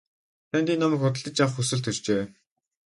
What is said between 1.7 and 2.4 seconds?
төржээ.